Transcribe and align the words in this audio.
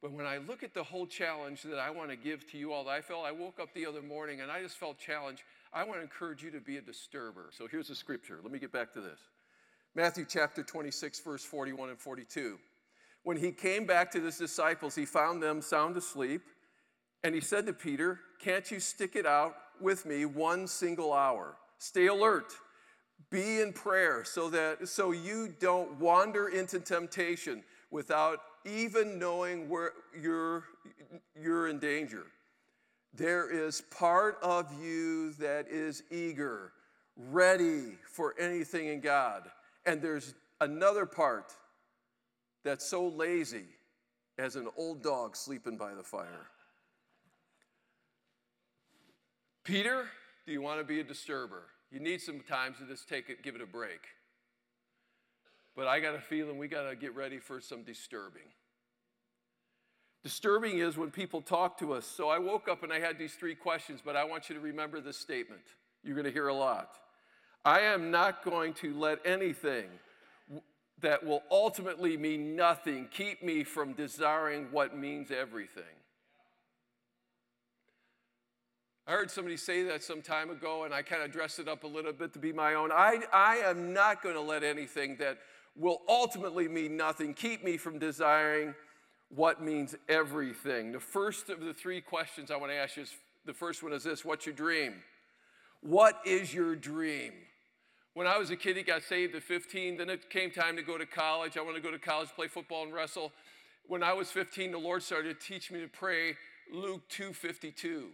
But 0.00 0.12
when 0.12 0.26
I 0.26 0.38
look 0.38 0.62
at 0.62 0.74
the 0.74 0.82
whole 0.82 1.06
challenge 1.06 1.62
that 1.62 1.78
I 1.78 1.90
want 1.90 2.10
to 2.10 2.16
give 2.16 2.48
to 2.52 2.58
you 2.58 2.72
all, 2.72 2.88
I 2.88 3.00
felt 3.00 3.24
I 3.26 3.32
woke 3.32 3.58
up 3.60 3.74
the 3.74 3.84
other 3.84 4.02
morning 4.02 4.40
and 4.40 4.50
I 4.50 4.62
just 4.62 4.76
felt 4.76 4.98
challenged. 4.98 5.42
I 5.72 5.82
want 5.82 5.98
to 5.98 6.02
encourage 6.02 6.42
you 6.42 6.50
to 6.52 6.60
be 6.60 6.76
a 6.76 6.80
disturber. 6.80 7.50
So 7.50 7.66
here's 7.66 7.88
the 7.88 7.96
scripture. 7.96 8.38
Let 8.42 8.52
me 8.52 8.58
get 8.58 8.72
back 8.72 8.92
to 8.94 9.00
this 9.00 9.18
Matthew 9.94 10.24
chapter 10.28 10.62
26, 10.62 11.20
verse 11.20 11.44
41 11.44 11.90
and 11.90 11.98
42. 11.98 12.58
When 13.24 13.36
he 13.36 13.50
came 13.50 13.86
back 13.86 14.12
to 14.12 14.20
his 14.20 14.38
disciples, 14.38 14.94
he 14.94 15.04
found 15.04 15.42
them 15.42 15.60
sound 15.60 15.96
asleep. 15.96 16.42
And 17.24 17.34
he 17.34 17.40
said 17.40 17.66
to 17.66 17.72
Peter, 17.72 18.20
Can't 18.38 18.70
you 18.70 18.78
stick 18.78 19.16
it 19.16 19.26
out 19.26 19.56
with 19.80 20.06
me 20.06 20.24
one 20.24 20.68
single 20.68 21.12
hour? 21.12 21.56
Stay 21.78 22.06
alert. 22.06 22.52
Be 23.30 23.60
in 23.60 23.72
prayer 23.72 24.24
so 24.24 24.48
that 24.50 24.88
so 24.88 25.10
you 25.10 25.52
don't 25.58 25.98
wander 25.98 26.48
into 26.48 26.78
temptation 26.78 27.64
without 27.90 28.38
even 28.64 29.18
knowing 29.18 29.68
where 29.68 29.92
you're, 30.20 30.64
you're 31.40 31.68
in 31.68 31.78
danger. 31.78 32.26
There 33.14 33.50
is 33.50 33.80
part 33.80 34.38
of 34.42 34.66
you 34.82 35.32
that 35.34 35.68
is 35.68 36.02
eager, 36.10 36.72
ready 37.16 37.98
for 38.10 38.34
anything 38.38 38.88
in 38.88 39.00
God. 39.00 39.50
And 39.86 40.02
there's 40.02 40.34
another 40.60 41.06
part 41.06 41.54
that's 42.64 42.84
so 42.84 43.08
lazy 43.08 43.66
as 44.38 44.56
an 44.56 44.68
old 44.76 45.02
dog 45.02 45.36
sleeping 45.36 45.76
by 45.76 45.94
the 45.94 46.02
fire. 46.02 46.46
Peter, 49.64 50.06
do 50.46 50.52
you 50.52 50.62
want 50.62 50.80
to 50.80 50.84
be 50.84 51.00
a 51.00 51.04
disturber? 51.04 51.64
You 51.90 52.00
need 52.00 52.20
some 52.20 52.40
time 52.40 52.74
to 52.78 52.86
just 52.86 53.08
take 53.08 53.28
it, 53.28 53.42
give 53.42 53.54
it 53.54 53.60
a 53.60 53.66
break. 53.66 54.00
But 55.78 55.86
I 55.86 56.00
got 56.00 56.16
a 56.16 56.20
feeling 56.20 56.58
we 56.58 56.66
got 56.66 56.90
to 56.90 56.96
get 56.96 57.14
ready 57.14 57.38
for 57.38 57.60
some 57.60 57.84
disturbing. 57.84 58.42
Disturbing 60.24 60.78
is 60.78 60.96
when 60.96 61.12
people 61.12 61.40
talk 61.40 61.78
to 61.78 61.92
us. 61.92 62.04
So 62.04 62.28
I 62.28 62.40
woke 62.40 62.66
up 62.66 62.82
and 62.82 62.92
I 62.92 62.98
had 62.98 63.16
these 63.16 63.34
three 63.34 63.54
questions, 63.54 64.00
but 64.04 64.16
I 64.16 64.24
want 64.24 64.48
you 64.48 64.56
to 64.56 64.60
remember 64.60 65.00
this 65.00 65.16
statement. 65.16 65.62
You're 66.02 66.16
going 66.16 66.24
to 66.24 66.32
hear 66.32 66.48
a 66.48 66.54
lot. 66.54 66.96
I 67.64 67.82
am 67.82 68.10
not 68.10 68.42
going 68.42 68.74
to 68.74 68.92
let 68.92 69.20
anything 69.24 69.84
that 71.00 71.24
will 71.24 71.44
ultimately 71.48 72.16
mean 72.16 72.56
nothing 72.56 73.06
keep 73.12 73.44
me 73.44 73.62
from 73.62 73.92
desiring 73.92 74.66
what 74.72 74.98
means 74.98 75.30
everything. 75.30 75.84
I 79.06 79.12
heard 79.12 79.30
somebody 79.30 79.56
say 79.56 79.84
that 79.84 80.02
some 80.02 80.22
time 80.22 80.50
ago, 80.50 80.84
and 80.84 80.92
I 80.92 81.02
kind 81.02 81.22
of 81.22 81.30
dressed 81.30 81.60
it 81.60 81.68
up 81.68 81.84
a 81.84 81.86
little 81.86 82.12
bit 82.12 82.32
to 82.32 82.40
be 82.40 82.52
my 82.52 82.74
own. 82.74 82.90
I, 82.90 83.20
I 83.32 83.56
am 83.58 83.92
not 83.92 84.24
going 84.24 84.34
to 84.34 84.40
let 84.40 84.64
anything 84.64 85.16
that 85.20 85.38
will 85.78 86.02
ultimately 86.08 86.68
mean 86.68 86.96
nothing 86.96 87.32
keep 87.32 87.64
me 87.64 87.76
from 87.76 87.98
desiring 87.98 88.74
what 89.34 89.62
means 89.62 89.94
everything. 90.08 90.92
The 90.92 91.00
first 91.00 91.50
of 91.50 91.60
the 91.60 91.72
three 91.72 92.00
questions 92.00 92.50
I 92.50 92.56
want 92.56 92.72
to 92.72 92.76
ask 92.76 92.96
you 92.96 93.04
is 93.04 93.14
the 93.44 93.54
first 93.54 93.82
one 93.82 93.92
is 93.92 94.02
this 94.02 94.24
What's 94.24 94.46
your 94.46 94.54
dream? 94.54 94.94
What 95.80 96.20
is 96.24 96.52
your 96.52 96.74
dream? 96.74 97.32
When 98.14 98.26
I 98.26 98.36
was 98.36 98.50
a 98.50 98.56
kid, 98.56 98.76
he 98.76 98.82
got 98.82 99.04
saved 99.04 99.36
at 99.36 99.44
15. 99.44 99.98
Then 99.98 100.10
it 100.10 100.28
came 100.28 100.50
time 100.50 100.74
to 100.74 100.82
go 100.82 100.98
to 100.98 101.06
college. 101.06 101.56
I 101.56 101.62
wanted 101.62 101.76
to 101.76 101.84
go 101.84 101.92
to 101.92 102.00
college, 102.00 102.30
play 102.34 102.48
football, 102.48 102.82
and 102.82 102.92
wrestle. 102.92 103.32
When 103.86 104.02
I 104.02 104.12
was 104.12 104.28
15, 104.30 104.72
the 104.72 104.78
Lord 104.78 105.04
started 105.04 105.38
to 105.38 105.46
teach 105.46 105.70
me 105.70 105.80
to 105.80 105.88
pray 105.88 106.34
Luke 106.72 107.08
2:52, 107.08 108.08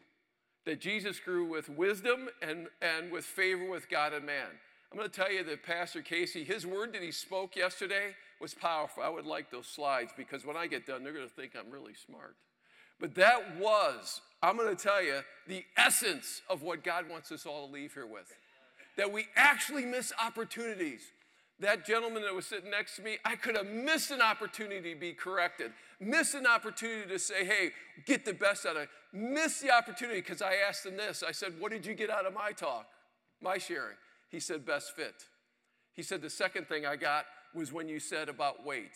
that 0.67 0.81
Jesus 0.81 1.19
grew 1.19 1.47
with 1.47 1.69
wisdom 1.69 2.29
and, 2.43 2.69
and 2.83 3.11
with 3.11 3.25
favor 3.25 3.65
with 3.65 3.89
God 3.89 4.13
and 4.13 4.27
man. 4.27 4.51
I'm 4.95 4.99
going 5.01 5.11
to 5.11 5.21
tell 5.21 5.33
you 5.33 5.43
that 5.43 5.65
Pastor 5.65 6.03
Casey, 6.03 6.45
his 6.45 6.65
word 6.65 6.93
that 6.93 7.03
he 7.03 7.11
spoke 7.11 7.57
yesterday 7.57 8.15
was 8.41 8.55
powerful. 8.55 9.03
I 9.03 9.09
would 9.09 9.27
like 9.27 9.51
those 9.51 9.67
slides 9.67 10.13
because 10.17 10.47
when 10.47 10.57
I 10.57 10.69
get 10.69 10.87
done, 10.87 11.03
they're 11.03 11.13
going 11.13 11.29
to 11.29 11.35
think 11.35 11.55
I'm 11.59 11.69
really 11.69 11.95
smart. 11.95 12.37
But 13.01 13.17
that 13.17 13.59
was, 13.59 14.21
I'm 14.41 14.57
going 14.57 14.69
to 14.69 14.81
tell 14.81 15.03
you, 15.03 15.23
the 15.49 15.65
essence 15.77 16.43
of 16.49 16.63
what 16.63 16.85
God 16.85 17.11
wants 17.11 17.33
us 17.33 17.45
all 17.45 17.67
to 17.67 17.73
leave 17.73 17.95
here 17.95 18.07
with 18.07 18.33
that 18.97 19.11
we 19.11 19.27
actually 19.35 19.85
miss 19.85 20.13
opportunities. 20.25 21.01
That 21.59 21.85
gentleman 21.85 22.23
that 22.23 22.33
was 22.33 22.47
sitting 22.47 22.71
next 22.71 22.95
to 22.95 23.03
me, 23.03 23.17
I 23.25 23.35
could 23.35 23.57
have 23.57 23.67
missed 23.67 24.13
an 24.13 24.23
opportunity 24.23 24.95
to 24.95 25.01
be 25.01 25.13
corrected, 25.13 25.73
missed 25.99 26.37
an 26.37 26.47
opportunity 26.47 27.09
to 27.09 27.19
say, 27.19 27.45
hey, 27.45 27.71
get 28.07 28.25
the 28.25 28.33
best 28.33 28.65
out 28.65 28.77
of 28.77 28.83
it, 28.83 28.89
missed 29.13 29.61
the 29.61 29.73
opportunity 29.73 30.21
because 30.21 30.41
I 30.41 30.55
asked 30.69 30.87
him 30.87 30.97
this. 30.97 31.25
I 31.27 31.33
said, 31.33 31.55
what 31.59 31.73
did 31.73 31.85
you 31.85 31.95
get 31.95 32.11
out 32.11 32.27
of 32.27 32.33
my 32.33 32.53
talk, 32.53 32.87
my 33.43 33.59
sharing? 33.59 33.97
He 34.35 34.41
said, 34.41 34.67
best 34.67 34.97
fit. 34.97 35.15
He 35.93 36.03
said, 36.03 36.21
the 36.21 36.29
second 36.29 36.67
thing 36.67 36.85
I 36.85 36.97
got 36.97 37.25
was 37.55 37.73
when 37.73 37.87
you 37.89 38.01
said 38.01 38.29
about 38.29 38.67
weight. 38.67 38.91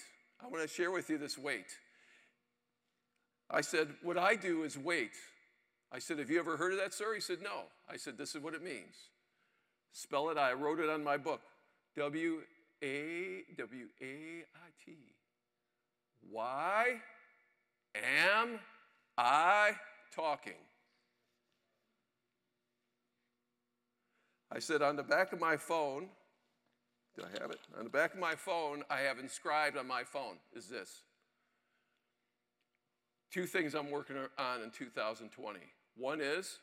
I 0.45 0.49
want 0.49 0.63
to 0.63 0.69
share 0.69 0.91
with 0.91 1.09
you 1.09 1.17
this 1.17 1.39
weight. 1.39 1.71
I 3.49 3.61
said, 3.61 3.87
what 4.03 4.19
I 4.19 4.35
do 4.35 4.65
is 4.65 4.77
wait. 4.77 5.13
I 5.93 6.01
said, 6.01 6.19
have 6.19 6.29
you 6.29 6.41
ever 6.41 6.57
heard 6.57 6.73
of 6.73 6.81
that, 6.81 6.93
sir? 6.93 7.15
He 7.15 7.21
said, 7.21 7.39
no. 7.41 7.67
I 7.89 7.97
said, 7.97 8.19
this 8.19 8.35
is 8.35 8.43
what 8.43 8.53
it 8.53 8.65
means. 8.65 8.97
Spell 9.93 10.29
it 10.31 10.39
I 10.39 10.55
wrote 10.55 10.81
it 10.81 10.91
on 10.91 11.05
my 11.05 11.17
book. 11.17 11.43
W 11.97 12.41
A 12.83 13.43
W 13.57 13.87
A 14.03 14.05
I 14.07 14.71
T. 14.85 14.97
Why 16.33 16.97
am 17.95 18.59
I 19.17 19.71
talking? 20.13 20.55
I 24.51 24.59
said 24.59 24.83
on 24.83 24.97
the 24.97 25.03
back 25.03 25.33
of 25.33 25.41
my 25.41 25.57
phone, 25.57 26.09
did 27.15 27.25
I 27.25 27.43
have 27.43 27.51
it? 27.51 27.61
On 27.77 27.85
the 27.85 27.91
back 27.91 28.15
of 28.15 28.21
my 28.21 28.35
phone, 28.35 28.83
I 28.89 29.01
have 29.01 29.19
inscribed 29.19 29.77
on 29.77 29.87
my 29.87 30.05
phone 30.05 30.37
is 30.55 30.69
this. 30.69 31.03
Two 33.31 33.45
things 33.45 33.75
I'm 33.75 33.91
working 33.91 34.17
on 34.39 34.63
in 34.63 34.71
2020. 34.71 35.59
One 35.97 36.21
is 36.21 36.59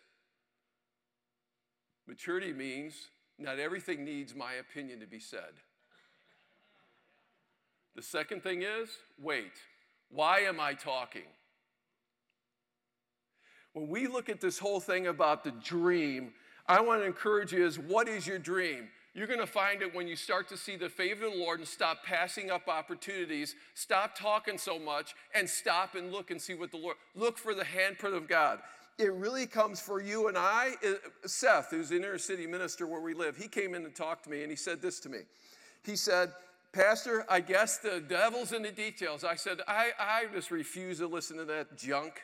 maturity 2.07 2.53
means 2.53 3.09
not 3.37 3.59
everything 3.59 4.03
needs 4.03 4.33
my 4.33 4.53
opinion 4.53 4.99
to 5.01 5.05
be 5.05 5.19
said. 5.19 5.53
The 7.95 8.01
second 8.01 8.41
thing 8.41 8.63
is 8.63 8.89
wait, 9.19 9.53
why 10.09 10.39
am 10.39 10.59
I 10.59 10.73
talking? 10.73 11.27
When 13.73 13.89
we 13.89 14.07
look 14.07 14.29
at 14.29 14.39
this 14.39 14.57
whole 14.57 14.79
thing 14.79 15.07
about 15.07 15.43
the 15.43 15.51
dream, 15.51 16.31
I 16.67 16.81
want 16.81 17.01
to 17.01 17.05
encourage 17.05 17.53
you 17.53 17.65
is 17.65 17.77
what 17.77 18.07
is 18.07 18.25
your 18.25 18.39
dream? 18.39 18.89
You're 19.13 19.27
going 19.27 19.39
to 19.39 19.47
find 19.47 19.81
it 19.81 19.95
when 19.95 20.07
you 20.07 20.15
start 20.17 20.49
to 20.49 20.57
see 20.57 20.75
the 20.75 20.89
favor 20.89 21.27
of 21.27 21.33
the 21.33 21.39
Lord 21.39 21.59
and 21.59 21.67
stop 21.67 22.03
passing 22.03 22.51
up 22.51 22.67
opportunities, 22.67 23.55
stop 23.73 24.17
talking 24.17 24.57
so 24.57 24.77
much, 24.77 25.15
and 25.33 25.49
stop 25.49 25.95
and 25.95 26.11
look 26.11 26.31
and 26.31 26.41
see 26.41 26.53
what 26.53 26.71
the 26.71 26.77
Lord, 26.77 26.97
look 27.15 27.37
for 27.37 27.53
the 27.53 27.63
handprint 27.63 28.15
of 28.15 28.27
God 28.27 28.59
it 28.97 29.13
really 29.13 29.45
comes 29.45 29.81
for 29.81 30.01
you 30.01 30.27
and 30.27 30.37
I. 30.37 30.73
Uh, 30.85 30.93
Seth, 31.25 31.71
who's 31.71 31.91
an 31.91 31.97
inner 31.97 32.17
city 32.17 32.47
minister 32.47 32.87
where 32.87 33.01
we 33.01 33.13
live, 33.13 33.35
he 33.35 33.47
came 33.47 33.75
in 33.75 33.83
and 33.83 33.93
talked 33.93 34.23
to 34.25 34.29
me 34.29 34.41
and 34.41 34.49
he 34.49 34.55
said 34.55 34.81
this 34.81 34.99
to 35.01 35.09
me. 35.09 35.19
He 35.83 35.95
said, 35.95 36.31
Pastor, 36.71 37.25
I 37.29 37.39
guess 37.39 37.77
the 37.77 38.01
devil's 38.01 38.51
in 38.51 38.61
the 38.61 38.71
details. 38.71 39.23
I 39.23 39.35
said, 39.35 39.59
I, 39.67 39.91
I 39.99 40.25
just 40.33 40.51
refuse 40.51 40.99
to 40.99 41.07
listen 41.07 41.37
to 41.37 41.45
that 41.45 41.77
junk. 41.77 42.23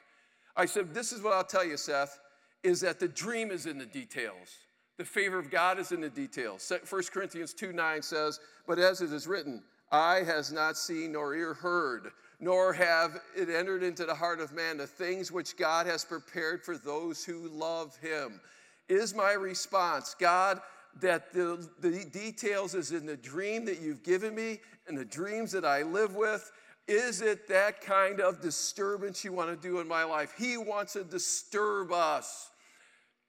I 0.55 0.65
said, 0.65 0.93
This 0.93 1.13
is 1.13 1.21
what 1.21 1.33
I'll 1.33 1.43
tell 1.43 1.65
you, 1.65 1.77
Seth, 1.77 2.19
is 2.63 2.81
that 2.81 2.99
the 2.99 3.07
dream 3.07 3.51
is 3.51 3.65
in 3.65 3.77
the 3.77 3.85
details. 3.85 4.57
The 4.97 5.05
favor 5.05 5.39
of 5.39 5.49
God 5.49 5.79
is 5.79 5.91
in 5.91 6.01
the 6.01 6.09
details. 6.09 6.71
1 6.89 7.01
Corinthians 7.11 7.53
2 7.53 7.73
9 7.73 8.01
says, 8.01 8.39
But 8.67 8.77
as 8.77 9.01
it 9.01 9.11
is 9.11 9.27
written, 9.27 9.63
eye 9.91 10.23
has 10.25 10.51
not 10.51 10.77
seen 10.77 11.13
nor 11.13 11.33
ear 11.33 11.53
heard 11.53 12.11
nor 12.41 12.73
have 12.73 13.21
it 13.37 13.49
entered 13.49 13.83
into 13.83 14.03
the 14.03 14.15
heart 14.15 14.41
of 14.41 14.51
man 14.51 14.75
the 14.75 14.87
things 14.87 15.31
which 15.31 15.55
God 15.55 15.85
has 15.85 16.03
prepared 16.03 16.63
for 16.63 16.75
those 16.75 17.23
who 17.23 17.47
love 17.49 17.95
him. 17.97 18.41
Is 18.89 19.13
my 19.13 19.33
response, 19.33 20.15
God, 20.19 20.59
that 20.99 21.31
the, 21.31 21.69
the 21.79 22.03
details 22.05 22.73
is 22.73 22.91
in 22.91 23.05
the 23.05 23.15
dream 23.15 23.63
that 23.65 23.79
you've 23.79 24.03
given 24.03 24.33
me 24.33 24.59
and 24.87 24.97
the 24.97 25.05
dreams 25.05 25.51
that 25.51 25.63
I 25.63 25.83
live 25.83 26.15
with? 26.15 26.51
Is 26.87 27.21
it 27.21 27.47
that 27.47 27.79
kind 27.79 28.19
of 28.19 28.41
disturbance 28.41 29.23
you 29.23 29.31
want 29.31 29.49
to 29.49 29.55
do 29.55 29.79
in 29.79 29.87
my 29.87 30.03
life? 30.03 30.33
He 30.35 30.57
wants 30.57 30.93
to 30.93 31.03
disturb 31.03 31.91
us. 31.91 32.49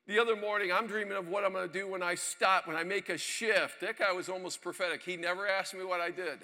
The 0.07 0.19
other 0.19 0.35
morning, 0.35 0.73
I'm 0.73 0.87
dreaming 0.87 1.17
of 1.17 1.29
what 1.29 1.45
I'm 1.45 1.53
going 1.53 1.69
to 1.69 1.73
do 1.73 1.89
when 1.89 2.03
I 2.03 2.17
stop, 2.17 2.67
when 2.67 2.77
I 2.77 2.83
make 2.83 3.09
a 3.09 3.17
shift. 3.17 3.81
That 3.81 3.99
guy 3.99 4.13
was 4.13 4.29
almost 4.29 4.61
prophetic. 4.61 5.03
He 5.03 5.17
never 5.17 5.47
asked 5.47 5.75
me 5.75 5.85
what 5.85 6.01
I 6.01 6.11
did, 6.11 6.41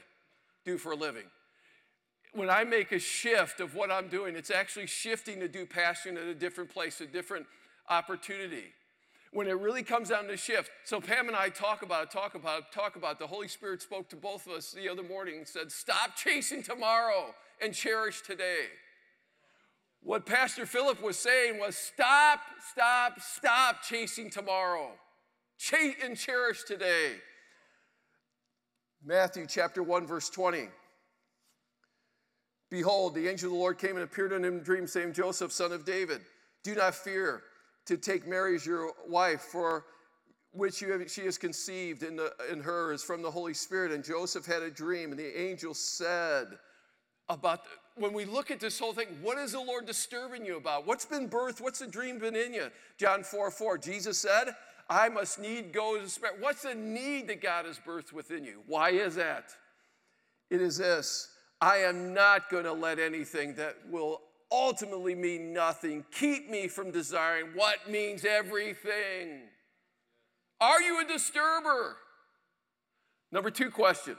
do 0.65 0.79
for 0.79 0.93
a 0.93 0.97
living 0.97 1.25
when 2.33 2.51
I 2.51 2.65
make 2.65 2.93
a 2.93 2.99
shift 2.99 3.61
of 3.61 3.75
what 3.75 3.91
I'm 3.91 4.09
doing, 4.09 4.37
it's 4.37 4.51
actually 4.51 4.87
shifting 4.87 5.41
to 5.41 5.49
do 5.49 5.67
passion 5.67 6.17
at 6.17 6.25
a 6.25 6.35
different 6.35 6.71
place, 6.71 7.01
a 7.01 7.07
different 7.07 7.47
opportunity. 7.89 8.65
When 9.33 9.47
it 9.47 9.59
really 9.59 9.83
comes 9.83 10.09
down 10.09 10.27
to 10.29 10.37
shift. 10.37 10.71
So 10.85 11.01
Pam 11.01 11.29
and 11.29 11.37
I 11.37 11.51
talk 11.51 11.83
about 11.83 12.05
it, 12.05 12.11
talk 12.11 12.35
about 12.35 12.61
it, 12.61 12.65
talk 12.73 12.97
about 12.97 13.13
it. 13.13 13.19
The 13.19 13.27
Holy 13.27 13.49
Spirit 13.49 13.83
spoke 13.83 14.09
to 14.11 14.17
both 14.17 14.47
of 14.47 14.53
us 14.53 14.73
the 14.73 14.89
other 14.89 15.03
morning 15.03 15.37
and 15.39 15.47
said, 15.47 15.71
Stop 15.71 16.17
chasing 16.17 16.63
tomorrow 16.63 17.35
and 17.61 17.75
cherish 17.75 18.23
today. 18.23 18.67
What 20.09 20.25
Pastor 20.25 20.65
Philip 20.65 21.03
was 21.03 21.19
saying 21.19 21.59
was 21.59 21.77
stop, 21.77 22.41
stop, 22.73 23.21
stop 23.21 23.83
chasing 23.83 24.31
tomorrow. 24.31 24.93
Chase 25.59 25.97
and 26.03 26.17
cherish 26.17 26.63
today. 26.65 27.17
Matthew 29.05 29.45
chapter 29.47 29.83
1, 29.83 30.07
verse 30.07 30.31
20. 30.31 30.69
Behold, 32.71 33.15
the 33.15 33.29
angel 33.29 33.49
of 33.49 33.53
the 33.53 33.59
Lord 33.59 33.77
came 33.77 33.97
and 33.97 34.03
appeared 34.03 34.33
unto 34.33 34.49
him 34.49 34.55
in 34.55 34.61
a 34.61 34.65
dream, 34.65 34.87
saying, 34.87 35.13
Joseph, 35.13 35.53
son 35.53 35.73
of 35.73 35.85
David, 35.85 36.23
do 36.65 36.75
not 36.75 36.95
fear 36.95 37.43
to 37.85 37.99
take 37.99 38.27
Mary 38.27 38.55
as 38.55 38.65
your 38.65 38.93
wife, 39.07 39.43
for 39.43 39.85
which 40.53 40.81
have, 40.81 41.11
she 41.11 41.27
has 41.27 41.37
conceived 41.37 42.03
in, 42.03 42.17
the, 42.17 42.33
in 42.51 42.61
her 42.61 42.95
is 42.95 43.03
from 43.03 43.21
the 43.21 43.31
Holy 43.31 43.53
Spirit. 43.53 43.93
And 43.93 44.03
Joseph 44.03 44.47
had 44.47 44.63
a 44.63 44.71
dream, 44.71 45.11
and 45.11 45.21
the 45.21 45.39
angel 45.39 45.75
said, 45.75 46.47
about 47.29 47.61
when 47.99 48.13
we 48.13 48.25
look 48.25 48.51
at 48.51 48.61
this 48.61 48.79
whole 48.79 48.93
thing, 48.93 49.09
what 49.23 49.39
is 49.39 49.53
the 49.53 49.61
Lord 49.61 49.87
disturbing 49.87 50.45
you 50.45 50.57
about? 50.57 50.87
What's 50.87 51.05
been 51.05 51.29
birthed? 51.29 51.61
What's 51.61 51.79
the 51.79 51.87
dream 51.87 52.19
been 52.19 52.37
in 52.37 52.55
you? 52.55 52.69
John 52.97 53.23
4 53.23 53.51
4, 53.51 53.79
Jesus 53.79 54.19
said, 54.19 54.55
I 54.91 55.09
must 55.09 55.39
need 55.39 55.73
go 55.73 55.97
to 55.97 56.05
the 56.05 56.09
Spirit. 56.09 56.37
What's 56.41 56.63
the 56.63 56.75
need 56.75 57.29
that 57.29 57.43
God 57.43 57.67
has 57.67 57.79
birthed 57.79 58.13
within 58.13 58.45
you? 58.45 58.63
Why 58.67 58.91
is 58.91 59.17
that? 59.17 59.51
It 60.51 60.63
is 60.63 60.79
this 60.79 61.29
I 61.61 61.79
am 61.79 62.15
not 62.15 62.51
going 62.51 62.65
to 62.65 62.73
let 62.73 62.99
anything 62.99 63.55
that 63.57 63.77
will 63.91 64.23
ultimately 64.51 65.15
mean 65.15 65.53
nothing 65.53 66.05
keep 66.11 66.49
me 66.49 66.69
from 66.69 66.91
desiring 66.91 67.49
what 67.55 67.91
means 67.91 68.25
everything. 68.25 69.43
Are 70.61 70.81
you 70.81 71.01
a 71.01 71.05
disturber? 71.05 71.97
Number 73.31 73.51
two 73.51 73.71
question 73.71 74.17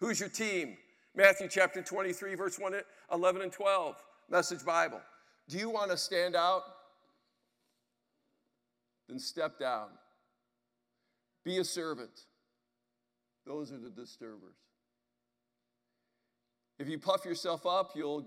Who's 0.00 0.20
your 0.20 0.30
team? 0.30 0.76
Matthew 1.14 1.48
chapter 1.48 1.82
23, 1.82 2.34
verse 2.34 2.58
1, 2.58 2.74
11 3.12 3.42
and 3.42 3.52
12, 3.52 3.96
Message 4.30 4.64
Bible. 4.64 5.00
Do 5.48 5.58
you 5.58 5.68
want 5.68 5.90
to 5.90 5.96
stand 5.96 6.36
out? 6.36 6.62
Then 9.08 9.18
step 9.18 9.58
down. 9.58 9.88
Be 11.44 11.58
a 11.58 11.64
servant. 11.64 12.26
Those 13.44 13.72
are 13.72 13.78
the 13.78 13.90
disturbers. 13.90 14.54
If 16.78 16.88
you 16.88 16.98
puff 16.98 17.24
yourself 17.24 17.66
up, 17.66 17.92
you'll 17.94 18.26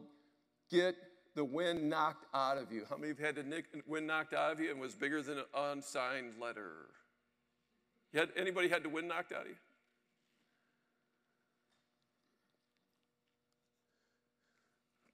get 0.70 0.96
the 1.36 1.46
wind 1.46 1.90
knocked 1.90 2.26
out 2.34 2.58
of 2.58 2.72
you. 2.72 2.86
How 2.90 2.98
many 2.98 3.10
have 3.10 3.20
had 3.20 3.36
the 3.36 3.64
wind 3.88 4.08
knocked 4.08 4.34
out 4.34 4.52
of 4.52 4.60
you 4.60 4.72
and 4.72 4.80
was 4.80 4.94
bigger 4.94 5.22
than 5.22 5.38
an 5.38 5.46
unsigned 5.56 6.34
letter? 6.40 6.72
You 8.12 8.20
had, 8.20 8.30
anybody 8.36 8.68
had 8.68 8.84
the 8.84 8.90
wind 8.90 9.08
knocked 9.08 9.32
out 9.32 9.42
of 9.42 9.48
you? 9.48 9.56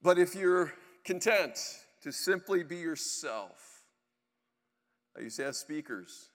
But 0.01 0.17
if 0.17 0.35
you're 0.35 0.73
content 1.03 1.57
to 2.03 2.11
simply 2.11 2.63
be 2.63 2.77
yourself, 2.77 3.83
I 5.17 5.21
used 5.21 5.37
to 5.37 5.45
have 5.45 5.55
speakers, 5.55 6.29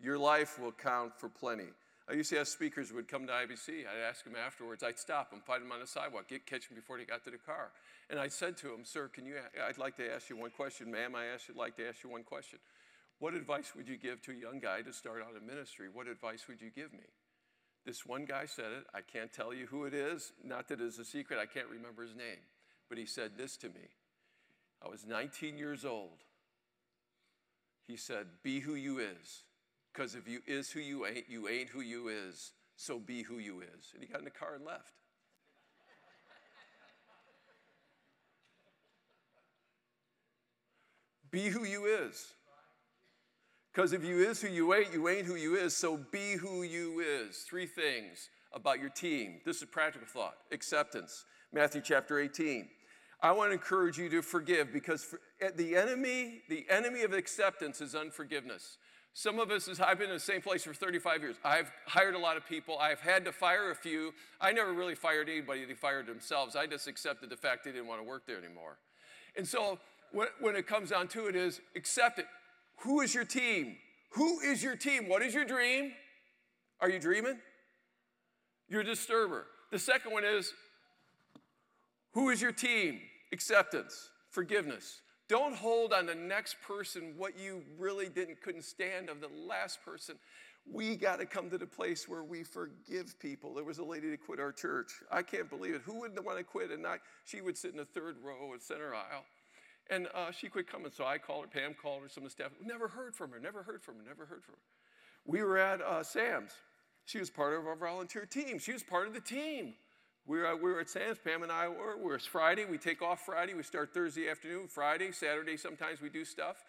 your 0.00 0.16
life 0.16 0.58
will 0.60 0.72
count 0.72 1.18
for 1.18 1.28
plenty. 1.28 1.68
I 2.08 2.14
used 2.14 2.30
to 2.30 2.38
have 2.38 2.48
speakers 2.48 2.88
who 2.88 2.96
would 2.96 3.08
come 3.08 3.26
to 3.26 3.32
IBC. 3.32 3.80
I'd 3.80 4.08
ask 4.08 4.24
them 4.24 4.34
afterwards. 4.34 4.82
I'd 4.82 4.98
stop 4.98 5.30
them, 5.30 5.42
find 5.44 5.62
them 5.62 5.72
on 5.72 5.80
the 5.80 5.86
sidewalk, 5.86 6.28
get, 6.28 6.46
catch 6.46 6.68
them 6.68 6.76
before 6.76 6.96
they 6.96 7.04
got 7.04 7.24
to 7.24 7.30
the 7.30 7.38
car. 7.38 7.72
And 8.08 8.18
I 8.18 8.28
said 8.28 8.56
to 8.58 8.72
him, 8.72 8.84
Sir, 8.84 9.08
can 9.08 9.26
you, 9.26 9.34
I'd 9.66 9.76
like 9.76 9.96
to 9.96 10.14
ask 10.14 10.30
you 10.30 10.36
one 10.36 10.50
question. 10.50 10.90
Ma'am, 10.90 11.14
I 11.14 11.26
asked, 11.26 11.48
would 11.48 11.56
like 11.56 11.76
to 11.76 11.88
ask 11.88 12.02
you 12.02 12.10
one 12.10 12.22
question. 12.22 12.60
What 13.18 13.34
advice 13.34 13.72
would 13.76 13.88
you 13.88 13.96
give 13.96 14.22
to 14.22 14.30
a 14.30 14.34
young 14.34 14.60
guy 14.60 14.80
to 14.82 14.92
start 14.92 15.22
out 15.22 15.38
in 15.38 15.46
ministry? 15.46 15.88
What 15.92 16.06
advice 16.06 16.46
would 16.48 16.62
you 16.62 16.70
give 16.70 16.92
me? 16.92 17.10
This 17.84 18.06
one 18.06 18.24
guy 18.24 18.46
said 18.46 18.72
it. 18.72 18.84
I 18.94 19.00
can't 19.00 19.32
tell 19.32 19.52
you 19.52 19.66
who 19.66 19.84
it 19.84 19.92
is. 19.92 20.32
Not 20.44 20.68
that 20.68 20.80
it's 20.80 20.98
a 20.98 21.04
secret. 21.04 21.38
I 21.38 21.46
can't 21.46 21.68
remember 21.68 22.02
his 22.02 22.14
name. 22.14 22.38
But 22.88 22.98
he 22.98 23.06
said 23.06 23.32
this 23.36 23.56
to 23.58 23.68
me. 23.68 23.88
I 24.84 24.88
was 24.88 25.06
19 25.06 25.58
years 25.58 25.84
old. 25.84 26.24
He 27.86 27.96
said, 27.96 28.26
Be 28.42 28.60
who 28.60 28.74
you 28.74 28.98
is. 28.98 29.42
Because 29.92 30.14
if 30.14 30.28
you 30.28 30.40
is 30.46 30.70
who 30.70 30.80
you 30.80 31.06
ain't, 31.06 31.24
you 31.28 31.48
ain't 31.48 31.70
who 31.70 31.80
you 31.80 32.08
is. 32.08 32.52
So 32.76 32.98
be 32.98 33.22
who 33.22 33.38
you 33.38 33.60
is. 33.60 33.92
And 33.94 34.02
he 34.02 34.08
got 34.08 34.20
in 34.20 34.24
the 34.24 34.30
car 34.30 34.54
and 34.54 34.64
left. 34.64 34.92
be 41.30 41.48
who 41.48 41.64
you 41.64 41.86
is. 41.86 42.34
Because 43.72 43.92
if 43.92 44.04
you 44.04 44.18
is 44.18 44.40
who 44.40 44.48
you 44.48 44.72
ain't, 44.74 44.92
you 44.92 45.08
ain't 45.08 45.26
who 45.26 45.34
you 45.34 45.56
is. 45.56 45.76
So 45.76 45.96
be 45.96 46.34
who 46.34 46.62
you 46.62 47.00
is. 47.00 47.38
Three 47.48 47.66
things 47.66 48.28
about 48.52 48.80
your 48.80 48.90
team. 48.90 49.40
This 49.44 49.62
is 49.62 49.68
practical 49.68 50.06
thought. 50.06 50.34
Acceptance. 50.52 51.24
Matthew 51.52 51.80
chapter 51.80 52.18
18. 52.20 52.68
I 53.20 53.32
want 53.32 53.50
to 53.50 53.54
encourage 53.54 53.98
you 53.98 54.08
to 54.10 54.22
forgive 54.22 54.72
because 54.72 55.02
for, 55.02 55.20
eh, 55.40 55.50
the 55.54 55.76
enemy, 55.76 56.42
the 56.48 56.64
enemy 56.70 57.02
of 57.02 57.12
acceptance 57.12 57.80
is 57.80 57.94
unforgiveness. 57.94 58.78
Some 59.12 59.40
of 59.40 59.50
us, 59.50 59.66
is, 59.66 59.80
I've 59.80 59.98
been 59.98 60.10
in 60.10 60.14
the 60.14 60.20
same 60.20 60.40
place 60.40 60.62
for 60.62 60.72
35 60.72 61.22
years. 61.22 61.36
I've 61.44 61.72
hired 61.86 62.14
a 62.14 62.18
lot 62.18 62.36
of 62.36 62.46
people. 62.46 62.78
I've 62.78 63.00
had 63.00 63.24
to 63.24 63.32
fire 63.32 63.72
a 63.72 63.74
few. 63.74 64.14
I 64.40 64.52
never 64.52 64.72
really 64.72 64.94
fired 64.94 65.28
anybody. 65.28 65.64
They 65.64 65.74
fired 65.74 66.06
themselves. 66.06 66.54
I 66.54 66.66
just 66.66 66.86
accepted 66.86 67.28
the 67.28 67.36
fact 67.36 67.64
they 67.64 67.72
didn't 67.72 67.88
want 67.88 68.00
to 68.00 68.06
work 68.06 68.26
there 68.26 68.38
anymore. 68.38 68.78
And 69.36 69.46
so 69.46 69.80
when, 70.12 70.28
when 70.40 70.54
it 70.54 70.68
comes 70.68 70.90
down 70.90 71.08
to 71.08 71.26
it 71.26 71.34
is 71.34 71.60
accept 71.74 72.20
it. 72.20 72.26
Who 72.82 73.00
is 73.00 73.12
your 73.12 73.24
team? 73.24 73.76
Who 74.10 74.38
is 74.40 74.62
your 74.62 74.76
team? 74.76 75.08
What 75.08 75.22
is 75.22 75.34
your 75.34 75.44
dream? 75.44 75.92
Are 76.80 76.88
you 76.88 77.00
dreaming? 77.00 77.38
You're 78.68 78.82
a 78.82 78.84
disturber. 78.84 79.46
The 79.72 79.78
second 79.78 80.12
one 80.12 80.24
is 80.24 80.52
who 82.12 82.30
is 82.30 82.40
your 82.40 82.52
team? 82.52 83.00
Acceptance, 83.32 84.10
forgiveness. 84.30 85.00
Don't 85.28 85.54
hold 85.54 85.92
on 85.92 86.06
the 86.06 86.14
next 86.14 86.56
person 86.66 87.12
what 87.16 87.38
you 87.38 87.62
really 87.78 88.08
didn't 88.08 88.40
couldn't 88.40 88.64
stand 88.64 89.10
of 89.10 89.20
the 89.20 89.28
last 89.28 89.84
person. 89.84 90.16
We 90.70 90.96
got 90.96 91.18
to 91.20 91.26
come 91.26 91.50
to 91.50 91.58
the 91.58 91.66
place 91.66 92.08
where 92.08 92.22
we 92.22 92.42
forgive 92.42 93.18
people. 93.18 93.54
There 93.54 93.64
was 93.64 93.78
a 93.78 93.84
lady 93.84 94.10
that 94.10 94.24
quit 94.24 94.40
our 94.40 94.52
church. 94.52 94.92
I 95.10 95.22
can't 95.22 95.48
believe 95.48 95.74
it. 95.74 95.82
Who 95.84 96.00
wouldn't 96.00 96.22
want 96.24 96.38
to 96.38 96.44
quit? 96.44 96.70
And 96.70 96.86
I, 96.86 96.96
she 97.24 97.40
would 97.40 97.56
sit 97.56 97.72
in 97.72 97.78
the 97.78 97.84
third 97.84 98.16
row 98.22 98.52
at 98.54 98.62
center 98.62 98.94
aisle. 98.94 99.24
And 99.90 100.08
uh, 100.14 100.30
she 100.30 100.48
quit 100.48 100.70
coming. 100.70 100.90
So 100.94 101.06
I 101.06 101.16
called 101.16 101.44
her, 101.44 101.60
Pam 101.60 101.74
called 101.74 102.02
her, 102.02 102.08
some 102.08 102.22
of 102.24 102.28
the 102.28 102.32
staff. 102.32 102.50
Never 102.62 102.88
heard 102.88 103.14
from 103.14 103.30
her, 103.32 103.40
never 103.40 103.62
heard 103.62 103.82
from 103.82 103.96
her, 103.96 104.02
never 104.06 104.26
heard 104.26 104.44
from 104.44 104.54
her. 104.54 104.60
We 105.26 105.42
were 105.42 105.58
at 105.58 105.80
uh, 105.80 106.02
Sam's. 106.02 106.52
She 107.06 107.18
was 107.18 107.30
part 107.30 107.58
of 107.58 107.66
our 107.66 107.76
volunteer 107.76 108.26
team. 108.26 108.58
She 108.58 108.72
was 108.72 108.82
part 108.82 109.06
of 109.06 109.14
the 109.14 109.20
team. 109.20 109.74
We 110.28 110.40
were, 110.40 110.54
we 110.56 110.70
were 110.70 110.80
at 110.80 110.90
Sam's, 110.90 111.16
Pam 111.16 111.42
and 111.42 111.50
I 111.50 111.68
were. 111.68 111.96
We're 111.96 112.18
Friday. 112.18 112.66
We 112.66 112.76
take 112.76 113.00
off 113.00 113.24
Friday. 113.24 113.54
We 113.54 113.62
start 113.62 113.94
Thursday 113.94 114.28
afternoon, 114.28 114.68
Friday, 114.68 115.10
Saturday, 115.10 115.56
sometimes 115.56 116.02
we 116.02 116.10
do 116.10 116.22
stuff. 116.22 116.64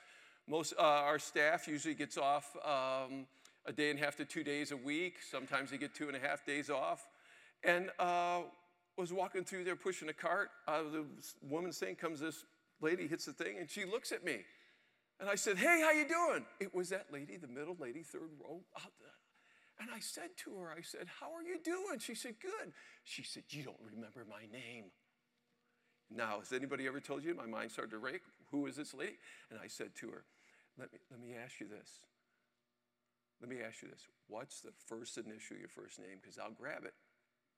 Most 0.47 0.73
uh, 0.79 0.81
our 0.81 1.19
staff 1.19 1.67
usually 1.67 1.93
gets 1.93 2.17
off 2.17 2.55
um, 2.65 3.25
a 3.65 3.73
day 3.73 3.89
and 3.89 3.99
a 3.99 4.01
half 4.01 4.15
to 4.15 4.23
two 4.23 4.45
days 4.45 4.71
a 4.71 4.77
week. 4.77 5.17
Sometimes 5.29 5.71
they 5.71 5.77
get 5.77 5.93
two 5.93 6.07
and 6.07 6.15
a 6.15 6.19
half 6.21 6.45
days 6.45 6.69
off. 6.69 7.05
And 7.61 7.89
uh, 7.99 8.43
was 8.97 9.11
walking 9.11 9.43
through 9.43 9.65
there 9.65 9.75
pushing 9.75 10.07
a 10.07 10.13
cart. 10.13 10.51
Out 10.65 10.85
of 10.85 10.93
the 10.93 11.05
woman's 11.41 11.79
thing 11.79 11.95
comes 11.95 12.21
this 12.21 12.45
lady, 12.79 13.07
hits 13.07 13.25
the 13.25 13.33
thing, 13.33 13.57
and 13.59 13.69
she 13.69 13.83
looks 13.83 14.13
at 14.13 14.23
me. 14.23 14.37
And 15.19 15.29
I 15.29 15.35
said, 15.35 15.57
Hey, 15.57 15.81
how 15.83 15.91
you 15.91 16.07
doing? 16.07 16.45
It 16.61 16.73
was 16.73 16.87
that 16.89 17.07
lady, 17.11 17.35
the 17.35 17.49
middle 17.49 17.75
lady, 17.77 18.03
third 18.03 18.29
row, 18.41 18.61
out 18.77 18.93
there 19.01 19.09
and 19.79 19.89
I 19.93 19.99
said 19.99 20.35
to 20.43 20.51
her, 20.57 20.73
I 20.77 20.81
said, 20.81 21.07
How 21.19 21.33
are 21.33 21.43
you 21.43 21.59
doing? 21.63 21.99
She 21.99 22.15
said, 22.15 22.35
Good. 22.41 22.73
She 23.03 23.23
said, 23.23 23.43
You 23.49 23.63
don't 23.63 23.79
remember 23.83 24.25
my 24.29 24.41
name. 24.51 24.85
Now, 26.11 26.39
has 26.39 26.51
anybody 26.53 26.87
ever 26.87 26.99
told 26.99 27.23
you? 27.23 27.35
My 27.35 27.45
mind 27.45 27.71
started 27.71 27.91
to 27.91 27.99
rake. 27.99 28.21
Who 28.51 28.65
is 28.65 28.75
this 28.75 28.93
lady? 28.93 29.17
And 29.51 29.59
I 29.63 29.67
said 29.67 29.95
to 29.95 30.07
her, 30.09 30.23
Let 30.77 30.91
me, 30.91 30.99
let 31.09 31.19
me 31.19 31.35
ask 31.41 31.59
you 31.59 31.67
this. 31.67 31.89
Let 33.41 33.49
me 33.49 33.57
ask 33.65 33.81
you 33.81 33.87
this. 33.87 34.01
What's 34.27 34.61
the 34.61 34.73
first 34.87 35.17
initial 35.17 35.55
of 35.55 35.61
your 35.61 35.69
first 35.69 35.99
name? 35.99 36.17
Because 36.21 36.37
I'll 36.37 36.51
grab 36.51 36.83
it. 36.83 36.93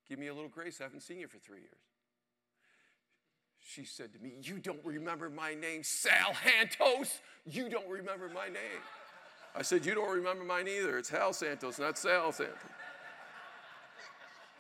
Give 0.08 0.20
me 0.20 0.28
a 0.28 0.34
little 0.34 0.50
grace. 0.50 0.80
I 0.80 0.84
haven't 0.84 1.02
seen 1.02 1.20
you 1.20 1.28
for 1.28 1.40
three 1.40 1.60
years. 1.60 1.82
She 3.60 3.86
said 3.86 4.14
to 4.14 4.20
me, 4.20 4.34
You 4.42 4.60
don't 4.60 4.84
remember 4.84 5.30
my 5.30 5.54
name, 5.54 5.84
Sal 5.84 6.34
Hantos. 6.34 7.20
You 7.46 7.70
don't 7.70 7.88
remember 7.88 8.30
my 8.30 8.48
name. 8.48 8.82
I 9.56 9.62
said, 9.62 9.86
You 9.86 9.96
don't 9.96 10.16
remember 10.16 10.44
mine 10.44 10.68
either. 10.68 10.98
It's 10.98 11.10
Hal 11.10 11.34
Santos, 11.34 11.80
not 11.80 11.98
Sal 11.98 12.32
Santos. 12.32 12.58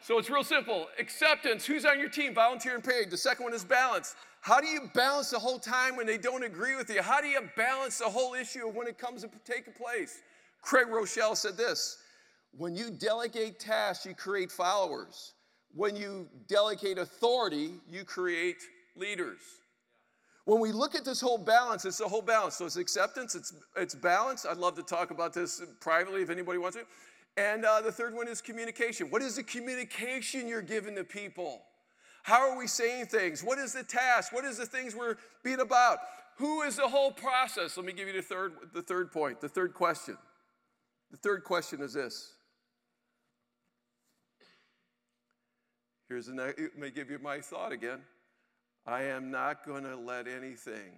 So 0.03 0.17
it's 0.17 0.29
real 0.29 0.43
simple. 0.43 0.87
Acceptance. 0.99 1.65
Who's 1.65 1.85
on 1.85 1.99
your 1.99 2.09
team? 2.09 2.33
Volunteer 2.33 2.73
and 2.73 2.83
paid. 2.83 3.11
The 3.11 3.17
second 3.17 3.43
one 3.43 3.53
is 3.53 3.63
balance. 3.63 4.15
How 4.41 4.59
do 4.59 4.65
you 4.65 4.89
balance 4.95 5.29
the 5.29 5.37
whole 5.37 5.59
time 5.59 5.95
when 5.95 6.07
they 6.07 6.17
don't 6.17 6.43
agree 6.43 6.75
with 6.75 6.89
you? 6.89 7.03
How 7.03 7.21
do 7.21 7.27
you 7.27 7.41
balance 7.55 7.99
the 7.99 8.09
whole 8.09 8.33
issue 8.33 8.67
when 8.67 8.87
it 8.87 8.97
comes 8.97 9.21
to 9.21 9.29
taking 9.45 9.73
place? 9.73 10.21
Craig 10.61 10.87
Groeschel 10.87 11.37
said 11.37 11.55
this 11.55 11.99
When 12.57 12.75
you 12.75 12.89
delegate 12.89 13.59
tasks, 13.59 14.05
you 14.05 14.15
create 14.15 14.51
followers. 14.51 15.33
When 15.73 15.95
you 15.95 16.27
delegate 16.47 16.97
authority, 16.97 17.75
you 17.89 18.03
create 18.03 18.57
leaders. 18.95 19.39
When 20.51 20.59
we 20.59 20.73
look 20.73 20.95
at 20.95 21.05
this 21.05 21.21
whole 21.21 21.37
balance, 21.37 21.85
it's 21.85 21.99
the 21.99 22.09
whole 22.09 22.21
balance. 22.21 22.57
So 22.57 22.65
it's 22.65 22.75
acceptance, 22.75 23.35
it's, 23.35 23.53
it's 23.77 23.95
balance. 23.95 24.45
I'd 24.45 24.57
love 24.57 24.75
to 24.75 24.83
talk 24.83 25.09
about 25.11 25.33
this 25.33 25.61
privately 25.79 26.23
if 26.23 26.29
anybody 26.29 26.57
wants 26.57 26.75
to. 26.75 26.83
And 27.41 27.63
uh, 27.63 27.79
the 27.79 27.91
third 27.93 28.13
one 28.13 28.27
is 28.27 28.41
communication. 28.41 29.09
What 29.09 29.21
is 29.21 29.37
the 29.37 29.43
communication 29.43 30.49
you're 30.49 30.61
giving 30.61 30.93
to 30.95 31.05
people? 31.05 31.61
How 32.23 32.51
are 32.51 32.57
we 32.57 32.67
saying 32.67 33.05
things? 33.05 33.41
What 33.41 33.59
is 33.59 33.71
the 33.71 33.83
task? 33.83 34.33
What 34.33 34.43
is 34.43 34.57
the 34.57 34.65
things 34.65 34.93
we're 34.93 35.15
being 35.41 35.61
about? 35.61 35.99
Who 36.35 36.63
is 36.63 36.75
the 36.75 36.89
whole 36.89 37.13
process? 37.13 37.77
Let 37.77 37.85
me 37.85 37.93
give 37.93 38.09
you 38.09 38.13
the 38.15 38.21
third, 38.21 38.51
the 38.73 38.81
third 38.81 39.13
point, 39.13 39.39
the 39.39 39.47
third 39.47 39.73
question. 39.73 40.17
The 41.11 41.17
third 41.17 41.45
question 41.45 41.81
is 41.81 41.93
this. 41.93 42.33
Here's 46.09 46.27
a, 46.27 46.33
let 46.33 46.77
me 46.77 46.91
give 46.91 47.09
you 47.09 47.19
my 47.19 47.39
thought 47.39 47.71
again. 47.71 48.01
I 48.85 49.03
am 49.03 49.29
not 49.31 49.65
going 49.65 49.83
to 49.83 49.95
let 49.95 50.27
anything 50.27 50.93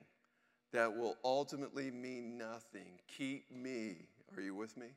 that 0.72 0.96
will 0.96 1.18
ultimately 1.24 1.92
mean 1.92 2.38
nothing 2.38 3.00
keep 3.08 3.52
me. 3.52 4.08
Are 4.36 4.42
you 4.42 4.56
with 4.56 4.78
me? 4.78 4.88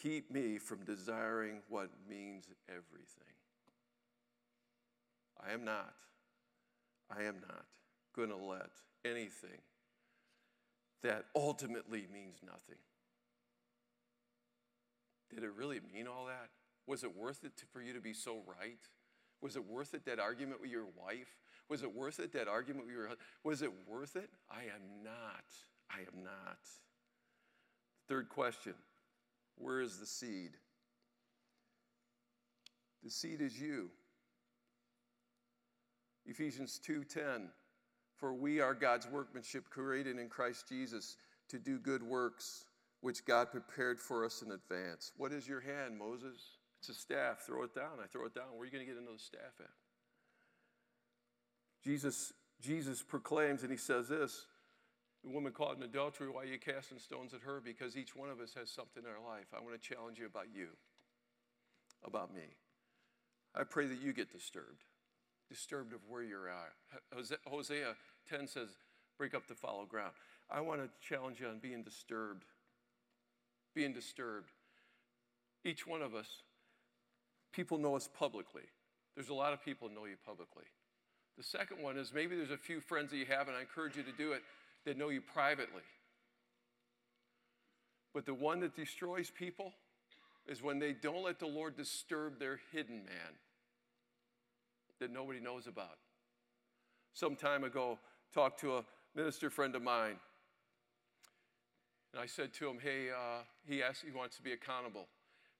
Keep 0.00 0.30
me 0.30 0.58
from 0.58 0.84
desiring 0.84 1.62
what 1.68 1.90
means 2.08 2.46
everything. 2.68 3.34
I 5.46 5.52
am 5.52 5.64
not, 5.64 5.94
I 7.10 7.24
am 7.24 7.36
not 7.46 7.66
going 8.14 8.30
to 8.30 8.36
let 8.36 8.70
anything 9.04 9.60
that 11.02 11.26
ultimately 11.36 12.06
means 12.12 12.36
nothing. 12.44 12.78
Did 15.34 15.44
it 15.44 15.52
really 15.56 15.80
mean 15.92 16.06
all 16.06 16.26
that? 16.26 16.48
Was 16.86 17.02
it 17.02 17.16
worth 17.16 17.44
it 17.44 17.52
for 17.72 17.82
you 17.82 17.92
to 17.92 18.00
be 18.00 18.14
so 18.14 18.42
right? 18.46 18.78
Was 19.44 19.56
it 19.56 19.70
worth 19.70 19.92
it 19.92 20.06
that 20.06 20.18
argument 20.18 20.62
with 20.62 20.70
your 20.70 20.86
wife? 20.96 21.36
Was 21.68 21.82
it 21.82 21.94
worth 21.94 22.18
it 22.18 22.32
that 22.32 22.48
argument 22.48 22.86
with 22.86 22.94
your 22.94 23.08
husband? 23.08 23.28
Was 23.42 23.60
it 23.60 23.70
worth 23.86 24.16
it? 24.16 24.30
I 24.50 24.62
am 24.62 25.04
not. 25.04 25.44
I 25.90 25.98
am 25.98 26.24
not. 26.24 26.60
Third 28.08 28.30
question 28.30 28.72
Where 29.58 29.82
is 29.82 29.98
the 29.98 30.06
seed? 30.06 30.52
The 33.02 33.10
seed 33.10 33.42
is 33.42 33.60
you. 33.60 33.90
Ephesians 36.24 36.80
2:10 36.82 37.50
For 38.16 38.32
we 38.32 38.60
are 38.60 38.72
God's 38.72 39.06
workmanship 39.06 39.68
created 39.68 40.18
in 40.18 40.30
Christ 40.30 40.70
Jesus 40.70 41.18
to 41.50 41.58
do 41.58 41.78
good 41.78 42.02
works 42.02 42.64
which 43.02 43.26
God 43.26 43.50
prepared 43.50 44.00
for 44.00 44.24
us 44.24 44.40
in 44.40 44.52
advance. 44.52 45.12
What 45.18 45.32
is 45.32 45.46
your 45.46 45.60
hand, 45.60 45.98
Moses? 45.98 46.56
It's 46.88 46.98
a 46.98 47.00
staff. 47.00 47.40
Throw 47.46 47.62
it 47.62 47.74
down. 47.74 47.98
I 48.02 48.06
throw 48.06 48.26
it 48.26 48.34
down. 48.34 48.44
Where 48.52 48.62
are 48.62 48.64
you 48.66 48.70
going 48.70 48.84
to 48.84 48.92
get 48.92 49.00
another 49.00 49.16
staff 49.16 49.54
at? 49.58 49.70
Jesus, 51.82 52.34
Jesus 52.60 53.02
proclaims 53.02 53.62
and 53.62 53.70
he 53.70 53.76
says 53.78 54.08
this 54.08 54.46
the 55.22 55.30
woman 55.30 55.52
caught 55.52 55.78
in 55.78 55.82
adultery, 55.82 56.28
why 56.28 56.42
are 56.42 56.44
you 56.44 56.58
casting 56.58 56.98
stones 56.98 57.32
at 57.32 57.40
her? 57.40 57.62
Because 57.64 57.96
each 57.96 58.14
one 58.14 58.28
of 58.28 58.40
us 58.40 58.52
has 58.58 58.70
something 58.70 59.02
in 59.02 59.08
our 59.08 59.26
life. 59.26 59.46
I 59.56 59.62
want 59.62 59.80
to 59.80 59.88
challenge 59.88 60.18
you 60.18 60.26
about 60.26 60.48
you, 60.54 60.68
about 62.04 62.34
me. 62.34 62.42
I 63.54 63.64
pray 63.64 63.86
that 63.86 64.02
you 64.02 64.12
get 64.12 64.30
disturbed, 64.30 64.84
disturbed 65.48 65.94
of 65.94 66.00
where 66.06 66.22
you're 66.22 66.50
at. 66.50 66.74
Hosea 67.46 67.94
10 68.28 68.46
says, 68.46 68.68
break 69.16 69.34
up 69.34 69.46
the 69.46 69.54
fallow 69.54 69.86
ground. 69.86 70.12
I 70.50 70.60
want 70.60 70.82
to 70.82 70.90
challenge 71.00 71.40
you 71.40 71.46
on 71.46 71.58
being 71.58 71.82
disturbed. 71.82 72.44
Being 73.74 73.94
disturbed. 73.94 74.50
Each 75.64 75.86
one 75.86 76.02
of 76.02 76.14
us, 76.14 76.42
people 77.54 77.78
know 77.78 77.94
us 77.94 78.08
publicly. 78.18 78.62
There's 79.14 79.28
a 79.28 79.34
lot 79.34 79.52
of 79.52 79.64
people 79.64 79.88
know 79.88 80.06
you 80.06 80.16
publicly. 80.26 80.64
The 81.36 81.44
second 81.44 81.82
one 81.82 81.96
is 81.96 82.12
maybe 82.12 82.36
there's 82.36 82.50
a 82.50 82.56
few 82.56 82.80
friends 82.80 83.10
that 83.10 83.16
you 83.16 83.26
have, 83.26 83.48
and 83.48 83.56
I 83.56 83.60
encourage 83.60 83.96
you 83.96 84.02
to 84.02 84.12
do 84.12 84.32
it, 84.32 84.42
that 84.84 84.96
know 84.96 85.08
you 85.08 85.20
privately. 85.20 85.82
But 88.12 88.26
the 88.26 88.34
one 88.34 88.60
that 88.60 88.76
destroys 88.76 89.30
people 89.30 89.72
is 90.46 90.62
when 90.62 90.78
they 90.78 90.92
don't 90.92 91.24
let 91.24 91.38
the 91.38 91.46
Lord 91.46 91.76
disturb 91.76 92.38
their 92.38 92.60
hidden 92.72 92.98
man 92.98 93.34
that 95.00 95.10
nobody 95.10 95.40
knows 95.40 95.66
about. 95.66 95.98
Some 97.12 97.34
time 97.34 97.64
ago, 97.64 97.98
talked 98.32 98.60
to 98.60 98.76
a 98.76 98.84
minister 99.14 99.50
friend 99.50 99.74
of 99.74 99.82
mine, 99.82 100.16
and 102.12 102.22
I 102.22 102.26
said 102.26 102.52
to 102.54 102.68
him, 102.68 102.78
"Hey, 102.78 103.10
uh, 103.10 103.42
he 103.64 103.82
asked, 103.82 104.02
he 104.04 104.10
wants 104.10 104.36
to 104.36 104.42
be 104.42 104.52
accountable." 104.52 105.08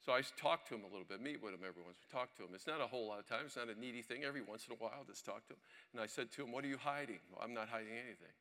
So 0.04 0.12
I 0.12 0.20
talk 0.36 0.68
to 0.68 0.74
him 0.74 0.82
a 0.82 0.90
little 0.92 1.06
bit, 1.08 1.22
meet 1.22 1.42
with 1.42 1.54
him 1.54 1.60
every 1.66 1.82
once, 1.82 1.96
talk 2.12 2.36
to 2.36 2.42
him. 2.42 2.50
It's 2.52 2.66
not 2.66 2.82
a 2.82 2.86
whole 2.86 3.08
lot 3.08 3.20
of 3.20 3.26
time. 3.26 3.40
It's 3.46 3.56
not 3.56 3.70
a 3.70 3.80
needy 3.80 4.02
thing. 4.02 4.22
Every 4.22 4.42
once 4.42 4.66
in 4.68 4.74
a 4.74 4.76
while, 4.76 5.02
just 5.06 5.24
talk 5.24 5.46
to 5.46 5.54
him. 5.54 5.60
And 5.92 6.02
I 6.02 6.06
said 6.06 6.30
to 6.32 6.42
him, 6.42 6.52
"What 6.52 6.62
are 6.62 6.68
you 6.68 6.76
hiding?" 6.76 7.20
Well, 7.30 7.40
I'm 7.42 7.54
not 7.54 7.70
hiding 7.70 7.96
anything. 7.96 8.34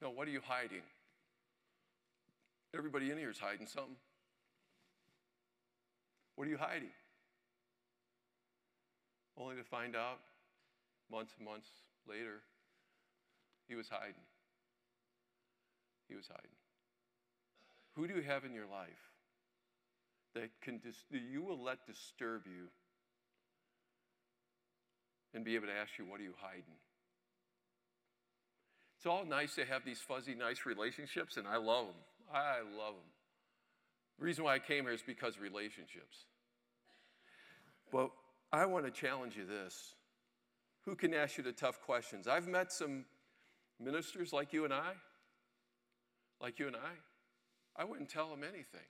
No, 0.00 0.10
what 0.10 0.28
are 0.28 0.30
you 0.30 0.40
hiding? 0.40 0.84
Everybody 2.74 3.10
in 3.10 3.18
here 3.18 3.30
is 3.30 3.40
hiding 3.40 3.66
something. 3.66 3.96
What 6.36 6.46
are 6.46 6.50
you 6.50 6.58
hiding? 6.58 6.92
Only 9.36 9.56
to 9.56 9.64
find 9.64 9.96
out 9.96 10.20
months 11.10 11.34
and 11.38 11.46
months 11.46 11.68
later, 12.06 12.42
he 13.66 13.74
was 13.74 13.88
hiding. 13.88 14.26
He 16.08 16.14
was 16.14 16.28
hiding. 16.28 16.56
Who 17.94 18.06
do 18.06 18.14
you 18.14 18.22
have 18.22 18.44
in 18.44 18.52
your 18.52 18.66
life 18.66 19.05
that, 20.36 20.50
can 20.60 20.78
dis- 20.78 21.04
you 21.10 21.42
will 21.42 21.62
let 21.62 21.86
disturb 21.86 22.42
you 22.46 22.68
and 25.34 25.44
be 25.44 25.54
able 25.54 25.66
to 25.66 25.72
ask 25.72 25.98
you, 25.98 26.04
What 26.04 26.20
are 26.20 26.24
you 26.24 26.34
hiding? 26.38 26.78
It's 28.96 29.06
all 29.06 29.24
nice 29.24 29.54
to 29.56 29.64
have 29.64 29.84
these 29.84 30.00
fuzzy, 30.00 30.34
nice 30.34 30.64
relationships, 30.64 31.36
and 31.36 31.46
I 31.46 31.56
love 31.56 31.86
them. 31.86 31.96
I 32.32 32.58
love 32.76 32.94
them. 32.94 33.10
The 34.18 34.24
reason 34.24 34.44
why 34.44 34.54
I 34.54 34.58
came 34.58 34.84
here 34.84 34.94
is 34.94 35.02
because 35.02 35.38
relationships. 35.38 36.24
But 37.92 38.10
I 38.52 38.64
want 38.66 38.86
to 38.86 38.90
challenge 38.90 39.36
you 39.36 39.44
this. 39.44 39.94
Who 40.86 40.94
can 40.94 41.12
ask 41.12 41.36
you 41.36 41.44
the 41.44 41.52
tough 41.52 41.80
questions? 41.82 42.26
I've 42.26 42.48
met 42.48 42.72
some 42.72 43.04
ministers 43.78 44.32
like 44.32 44.52
you 44.52 44.64
and 44.64 44.72
I, 44.72 44.92
like 46.40 46.58
you 46.58 46.66
and 46.66 46.76
I. 46.76 47.80
I 47.80 47.84
wouldn't 47.84 48.08
tell 48.08 48.30
them 48.30 48.42
anything. 48.42 48.88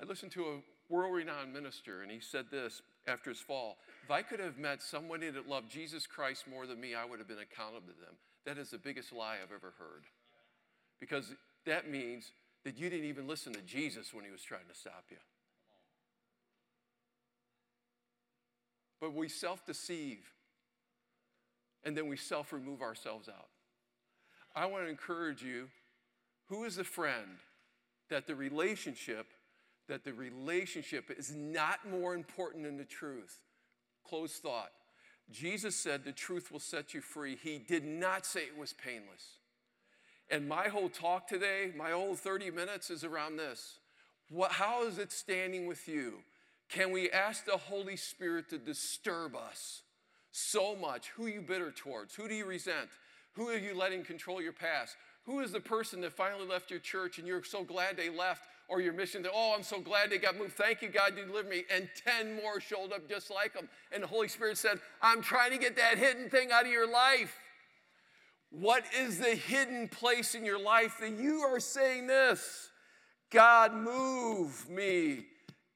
I 0.00 0.04
listened 0.04 0.32
to 0.32 0.44
a 0.44 0.92
world 0.92 1.14
renowned 1.14 1.52
minister, 1.52 2.02
and 2.02 2.10
he 2.10 2.20
said 2.20 2.46
this 2.50 2.82
after 3.06 3.30
his 3.30 3.40
fall 3.40 3.78
If 4.04 4.10
I 4.10 4.22
could 4.22 4.40
have 4.40 4.58
met 4.58 4.82
somebody 4.82 5.30
that 5.30 5.48
loved 5.48 5.70
Jesus 5.70 6.06
Christ 6.06 6.44
more 6.48 6.66
than 6.66 6.80
me, 6.80 6.94
I 6.94 7.04
would 7.04 7.18
have 7.18 7.28
been 7.28 7.38
accountable 7.38 7.92
to 7.92 8.00
them. 8.00 8.14
That 8.46 8.58
is 8.58 8.70
the 8.70 8.78
biggest 8.78 9.12
lie 9.12 9.36
I've 9.42 9.52
ever 9.54 9.72
heard. 9.78 10.04
Because 11.00 11.34
that 11.66 11.90
means 11.90 12.32
that 12.64 12.78
you 12.78 12.90
didn't 12.90 13.06
even 13.06 13.26
listen 13.26 13.52
to 13.54 13.62
Jesus 13.62 14.12
when 14.12 14.24
he 14.24 14.30
was 14.30 14.42
trying 14.42 14.66
to 14.72 14.78
stop 14.78 15.04
you. 15.10 15.16
But 19.00 19.14
we 19.14 19.28
self 19.28 19.66
deceive 19.66 20.24
and 21.84 21.96
then 21.96 22.08
we 22.08 22.16
self 22.16 22.52
remove 22.52 22.80
ourselves 22.80 23.28
out. 23.28 23.48
I 24.56 24.66
want 24.66 24.84
to 24.84 24.90
encourage 24.90 25.42
you 25.42 25.68
who 26.48 26.64
is 26.64 26.76
the 26.76 26.84
friend 26.84 27.38
that 28.08 28.26
the 28.26 28.34
relationship 28.34 29.26
that 29.88 30.04
the 30.04 30.12
relationship 30.12 31.10
is 31.10 31.34
not 31.34 31.88
more 31.88 32.14
important 32.14 32.64
than 32.64 32.76
the 32.76 32.84
truth. 32.84 33.38
Close 34.06 34.32
thought. 34.34 34.72
Jesus 35.30 35.74
said 35.74 36.04
the 36.04 36.12
truth 36.12 36.52
will 36.52 36.60
set 36.60 36.94
you 36.94 37.00
free. 37.00 37.36
He 37.42 37.58
did 37.58 37.84
not 37.84 38.26
say 38.26 38.40
it 38.40 38.58
was 38.58 38.72
painless. 38.72 39.38
And 40.30 40.48
my 40.48 40.68
whole 40.68 40.88
talk 40.88 41.26
today, 41.26 41.72
my 41.76 41.90
whole 41.90 42.14
30 42.14 42.50
minutes 42.50 42.90
is 42.90 43.04
around 43.04 43.36
this. 43.36 43.78
What, 44.30 44.52
how 44.52 44.86
is 44.86 44.98
it 44.98 45.12
standing 45.12 45.66
with 45.66 45.86
you? 45.86 46.14
Can 46.68 46.90
we 46.92 47.10
ask 47.10 47.44
the 47.44 47.56
Holy 47.56 47.96
Spirit 47.96 48.48
to 48.50 48.58
disturb 48.58 49.36
us 49.36 49.82
so 50.32 50.74
much? 50.74 51.10
Who 51.10 51.26
are 51.26 51.30
you 51.30 51.42
bitter 51.42 51.70
towards? 51.70 52.14
Who 52.14 52.26
do 52.26 52.34
you 52.34 52.46
resent? 52.46 52.88
Who 53.34 53.48
are 53.48 53.58
you 53.58 53.74
letting 53.74 54.04
control 54.04 54.40
your 54.40 54.52
past? 54.52 54.96
Who 55.26 55.40
is 55.40 55.52
the 55.52 55.60
person 55.60 56.00
that 56.02 56.12
finally 56.12 56.46
left 56.46 56.70
your 56.70 56.80
church 56.80 57.18
and 57.18 57.26
you're 57.26 57.42
so 57.42 57.64
glad 57.64 57.96
they 57.96 58.10
left 58.10 58.44
or 58.68 58.80
your 58.80 58.92
mission 58.92 59.22
that, 59.22 59.32
oh, 59.34 59.54
I'm 59.56 59.62
so 59.62 59.80
glad 59.80 60.10
they 60.10 60.18
got 60.18 60.38
moved. 60.38 60.52
Thank 60.52 60.82
you, 60.82 60.88
God, 60.88 61.14
you 61.16 61.26
delivered 61.26 61.50
me. 61.50 61.64
And 61.74 61.88
10 62.06 62.36
more 62.36 62.60
showed 62.60 62.92
up 62.92 63.08
just 63.08 63.30
like 63.30 63.52
them. 63.52 63.68
And 63.92 64.02
the 64.02 64.06
Holy 64.06 64.28
Spirit 64.28 64.56
said, 64.56 64.78
I'm 65.02 65.20
trying 65.20 65.50
to 65.50 65.58
get 65.58 65.76
that 65.76 65.98
hidden 65.98 66.30
thing 66.30 66.50
out 66.50 66.64
of 66.64 66.72
your 66.72 66.90
life. 66.90 67.36
What 68.50 68.84
is 68.96 69.18
the 69.18 69.34
hidden 69.34 69.88
place 69.88 70.34
in 70.34 70.44
your 70.44 70.60
life 70.60 70.98
that 71.00 71.18
you 71.18 71.40
are 71.40 71.60
saying 71.60 72.06
this? 72.06 72.70
God, 73.30 73.74
move 73.74 74.68
me. 74.70 75.26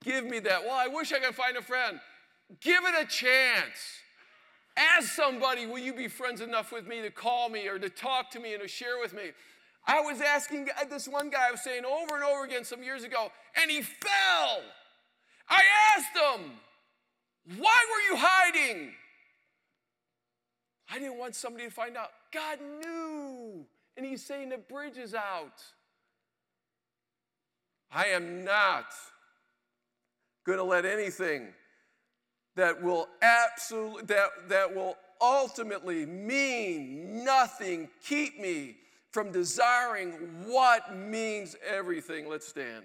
Give 0.05 0.25
me 0.25 0.38
that. 0.41 0.62
Well, 0.62 0.77
I 0.79 0.87
wish 0.87 1.12
I 1.12 1.19
could 1.19 1.35
find 1.35 1.57
a 1.57 1.62
friend. 1.62 1.99
Give 2.61 2.81
it 2.85 3.03
a 3.03 3.07
chance. 3.07 4.00
Ask 4.78 5.08
somebody, 5.08 5.66
will 5.66 5.80
you 5.80 5.92
be 5.92 6.06
friends 6.06 6.40
enough 6.40 6.70
with 6.70 6.87
me 6.87 7.02
to 7.02 7.11
call 7.11 7.49
me 7.49 7.66
or 7.66 7.80
to 7.80 7.90
talk 7.90 8.30
to 8.30 8.38
me 8.38 8.54
and 8.54 8.62
to 8.62 8.68
share 8.68 9.00
with 9.00 9.12
me? 9.12 9.32
I 9.85 10.00
was 10.00 10.20
asking 10.20 10.68
this 10.88 11.08
one 11.08 11.30
guy, 11.30 11.49
I 11.49 11.50
was 11.50 11.64
saying 11.64 11.85
over 11.85 12.14
and 12.14 12.23
over 12.23 12.44
again 12.44 12.64
some 12.64 12.82
years 12.82 13.02
ago, 13.02 13.32
and 13.61 13.70
he 13.70 13.82
fell. 13.82 14.61
I 15.49 15.62
asked 15.97 16.40
him, 16.40 16.52
Why 17.58 17.76
were 17.90 18.14
you 18.14 18.25
hiding? 18.25 18.92
I 20.90 20.99
didn't 20.99 21.18
want 21.18 21.35
somebody 21.35 21.64
to 21.64 21.70
find 21.70 21.97
out. 21.97 22.11
God 22.32 22.58
knew. 22.82 23.66
And 23.97 24.06
he's 24.06 24.25
saying 24.25 24.50
the 24.50 24.58
bridge 24.58 24.97
is 24.97 25.12
out. 25.12 25.61
I 27.90 28.06
am 28.06 28.44
not 28.44 28.87
going 30.47 30.58
to 30.58 30.64
let 30.64 30.85
anything 30.85 31.49
that 32.59 32.83
will 32.83 33.09
absolutely 33.23 34.03
that, 34.07 34.31
that 34.49 34.75
will 34.75 34.97
ultimately 35.21 36.05
mean 36.05 37.25
nothing 37.25 37.88
keep 38.05 38.41
me 38.41 38.77
from 39.11 39.31
desiring 39.31 40.11
what 40.45 40.97
means 40.97 41.55
everything 41.67 42.29
let's 42.29 42.47
stand 42.47 42.85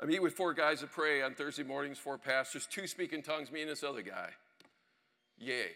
I 0.00 0.06
meet 0.06 0.22
with 0.22 0.34
four 0.34 0.54
guys 0.54 0.78
to 0.80 0.86
pray 0.86 1.22
on 1.22 1.34
Thursday 1.34 1.64
mornings, 1.64 1.98
four 1.98 2.18
pastors, 2.18 2.68
two 2.70 2.86
speaking 2.86 3.20
tongues, 3.20 3.50
me 3.50 3.62
and 3.62 3.70
this 3.70 3.82
other 3.82 4.00
guy. 4.00 4.30
Yay. 5.38 5.72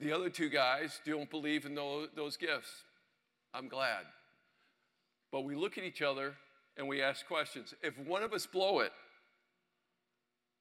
The 0.00 0.12
other 0.12 0.30
two 0.30 0.48
guys 0.48 0.98
don't 1.04 1.30
believe 1.30 1.66
in 1.66 1.74
those, 1.74 2.36
gifts. 2.38 2.70
I'm 3.52 3.68
glad. 3.68 4.06
But 5.30 5.42
we 5.42 5.54
look 5.54 5.76
at 5.76 5.84
each 5.84 6.00
other 6.00 6.34
and 6.78 6.88
we 6.88 7.02
ask 7.02 7.26
questions. 7.26 7.74
If 7.82 7.98
one 7.98 8.22
of 8.22 8.32
us 8.32 8.46
blow 8.46 8.80
it, 8.80 8.92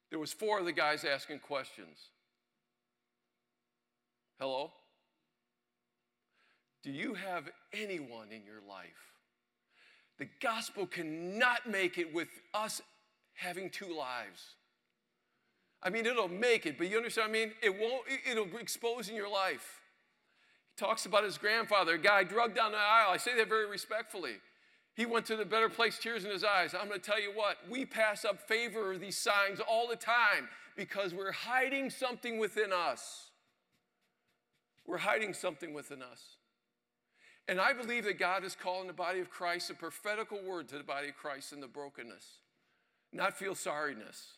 there 0.09 0.19
was 0.19 0.33
four 0.33 0.59
of 0.59 0.65
the 0.65 0.73
guys 0.73 1.05
asking 1.05 1.39
questions. 1.39 1.97
Hello? 4.39 4.71
Do 6.83 6.91
you 6.91 7.13
have 7.13 7.49
anyone 7.71 8.31
in 8.31 8.43
your 8.43 8.61
life? 8.67 8.87
The 10.17 10.27
gospel 10.41 10.85
cannot 10.85 11.69
make 11.69 11.97
it 11.97 12.13
with 12.13 12.29
us 12.53 12.81
having 13.35 13.69
two 13.69 13.95
lives. 13.95 14.55
I 15.81 15.89
mean, 15.89 16.05
it'll 16.05 16.27
make 16.27 16.65
it, 16.65 16.77
but 16.77 16.89
you 16.89 16.97
understand 16.97 17.31
what 17.31 17.37
I 17.37 17.45
mean? 17.45 17.53
It 17.61 17.79
won't, 17.79 18.03
it'll 18.29 18.57
expose 18.57 19.09
in 19.09 19.15
your 19.15 19.29
life. 19.29 19.81
He 20.75 20.85
talks 20.85 21.05
about 21.05 21.23
his 21.23 21.37
grandfather, 21.37 21.93
a 21.93 21.97
guy 21.97 22.23
drugged 22.23 22.55
down 22.55 22.71
the 22.71 22.77
aisle. 22.77 23.11
I 23.11 23.17
say 23.17 23.35
that 23.37 23.47
very 23.47 23.67
respectfully. 23.67 24.35
He 24.93 25.05
went 25.05 25.25
to 25.27 25.37
the 25.37 25.45
better 25.45 25.69
place, 25.69 25.97
tears 25.97 26.25
in 26.25 26.31
his 26.31 26.43
eyes. 26.43 26.73
I'm 26.73 26.89
going 26.89 26.99
to 26.99 27.05
tell 27.05 27.21
you 27.21 27.31
what, 27.33 27.57
we 27.69 27.85
pass 27.85 28.25
up 28.25 28.41
favor 28.41 28.91
of 28.91 28.99
these 28.99 29.17
signs 29.17 29.61
all 29.61 29.87
the 29.87 29.95
time 29.95 30.49
because 30.75 31.13
we're 31.13 31.31
hiding 31.31 31.89
something 31.89 32.37
within 32.37 32.73
us. 32.73 33.29
We're 34.85 34.97
hiding 34.97 35.33
something 35.33 35.73
within 35.73 36.01
us. 36.01 36.37
And 37.47 37.61
I 37.61 37.73
believe 37.73 38.03
that 38.03 38.19
God 38.19 38.43
is 38.43 38.55
calling 38.55 38.87
the 38.87 38.93
body 38.93 39.19
of 39.19 39.29
Christ 39.29 39.69
a 39.69 39.73
prophetical 39.73 40.39
word 40.43 40.67
to 40.69 40.77
the 40.77 40.83
body 40.83 41.09
of 41.09 41.15
Christ 41.15 41.53
in 41.53 41.61
the 41.61 41.67
brokenness, 41.67 42.25
not 43.13 43.37
feel 43.37 43.53
sorriness, 43.53 44.37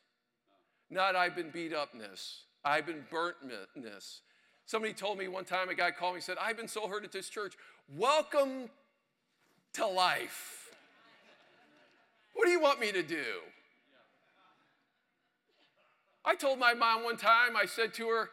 not 0.92 1.16
I've 1.16 1.36
been 1.36 1.50
beat 1.50 1.74
upness, 1.74 2.44
I've 2.64 2.86
been 2.86 3.04
burntness. 3.12 4.20
Somebody 4.66 4.94
told 4.94 5.18
me 5.18 5.28
one 5.28 5.46
time, 5.46 5.70
a 5.70 5.76
guy 5.76 5.92
called 5.92 6.14
me 6.14 6.18
and 6.18 6.24
said, 6.24 6.38
I've 6.40 6.56
been 6.56 6.68
so 6.68 6.88
hurt 6.88 7.04
at 7.04 7.12
this 7.12 7.28
church. 7.28 7.56
Welcome 7.98 8.70
to 9.74 9.88
life. 9.88 10.70
What 12.34 12.46
do 12.46 12.52
you 12.52 12.62
want 12.62 12.80
me 12.80 12.92
to 12.92 13.04
do? 13.04 13.24
I 16.24 16.36
told 16.36 16.60
my 16.60 16.74
mom 16.74 17.04
one 17.04 17.18
time, 17.18 17.58
I 17.58 17.66
said 17.66 17.94
to 17.96 18.08
her, 18.08 18.30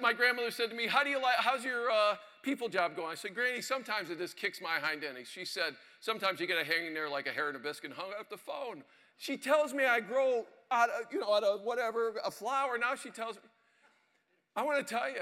my 0.00 0.12
grandmother 0.12 0.50
said 0.50 0.70
to 0.70 0.76
me, 0.76 0.86
How 0.86 1.02
do 1.02 1.10
you 1.10 1.20
like, 1.20 1.36
how's 1.38 1.64
your 1.64 1.90
uh, 1.90 2.16
people 2.42 2.68
job 2.68 2.94
going? 2.94 3.10
I 3.10 3.14
said, 3.14 3.34
Granny, 3.34 3.60
sometimes 3.60 4.10
it 4.10 4.18
just 4.18 4.36
kicks 4.36 4.60
my 4.60 4.78
hind 4.80 5.02
end. 5.02 5.16
She 5.26 5.44
said, 5.44 5.74
Sometimes 6.00 6.38
you 6.38 6.46
get 6.46 6.60
a 6.60 6.64
hanging 6.64 6.94
there 6.94 7.08
like 7.08 7.26
a 7.26 7.32
hair 7.32 7.50
in 7.50 7.56
a 7.56 7.58
biscuit 7.58 7.92
hung 7.96 8.10
up 8.18 8.28
the 8.30 8.36
phone. 8.36 8.84
She 9.16 9.36
tells 9.36 9.72
me 9.72 9.84
I 9.84 10.00
grow 10.00 10.44
out 10.74 10.90
of, 10.90 11.12
you 11.12 11.20
know, 11.20 11.32
out 11.32 11.44
of 11.44 11.62
whatever, 11.62 12.14
a 12.24 12.30
flower. 12.30 12.76
Now 12.78 12.96
she 12.96 13.10
tells 13.10 13.36
me, 13.36 13.42
I 14.56 14.62
want 14.62 14.86
to 14.86 14.94
tell 14.94 15.08
you, 15.08 15.20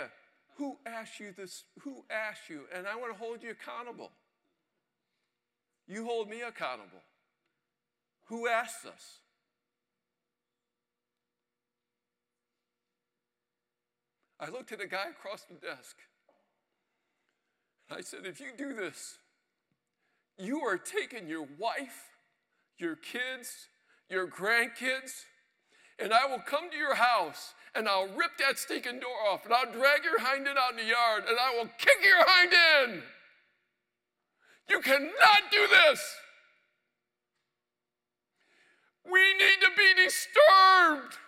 who 0.57 0.77
asked 0.87 1.21
you 1.21 1.33
this? 1.37 1.65
Who 1.83 2.05
asked 2.11 2.49
you? 2.49 2.63
And 2.75 2.87
I 2.87 2.97
want 2.97 3.13
to 3.13 3.19
hold 3.19 3.43
you 3.43 3.51
accountable. 3.51 4.11
You 5.87 6.05
hold 6.05 6.29
me 6.29 6.41
accountable. 6.41 7.03
Who 8.27 8.49
asked 8.49 8.87
us? 8.87 9.19
I 14.41 14.51
looked 14.51 14.73
at 14.73 14.81
a 14.81 14.87
guy 14.87 15.07
across 15.11 15.43
the 15.43 15.55
desk. 15.55 15.97
I 17.91 18.01
said, 18.01 18.21
if 18.25 18.41
you 18.41 18.49
do 18.57 18.75
this, 18.75 19.19
you 20.39 20.63
are 20.63 20.79
taking 20.79 21.29
your 21.29 21.47
wife, 21.59 22.11
your 22.79 22.97
kids, 22.97 23.69
your 24.09 24.27
grandkids, 24.27 25.25
and 26.03 26.13
I 26.13 26.27
will 26.27 26.41
come 26.41 26.69
to 26.71 26.77
your 26.77 26.97
house 26.97 27.55
and 27.75 27.89
I'll 27.89 28.09
rip 28.09 28.37
that 28.39 28.59
stinking 28.59 29.01
door 29.01 29.17
off 29.31 29.45
and 29.45 29.55
I'll 29.55 29.73
drag 29.73 30.05
your 30.05 30.19
hind 30.19 30.47
end 30.47 30.59
out 30.59 30.73
in 30.73 30.77
the 30.79 30.85
yard 30.85 31.25
and 31.29 31.39
I 31.41 31.57
will 31.57 31.71
kick 31.79 31.99
your 32.03 32.25
hind 32.27 32.53
end. 32.91 33.03
You 34.69 34.81
cannot 34.81 35.51
do 35.51 35.67
this. 35.69 36.01
We 39.05 39.35
need 39.35 39.61
to 39.61 39.71
be 39.77 40.05
disturbed. 40.05 41.19